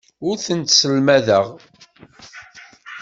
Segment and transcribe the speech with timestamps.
[0.27, 1.45] Ur tent-sselmadeɣ.